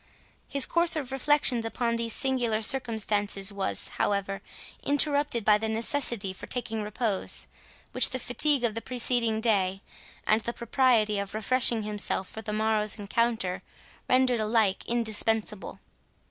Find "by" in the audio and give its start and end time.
5.45-5.59